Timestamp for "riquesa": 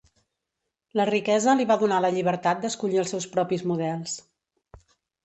1.09-1.53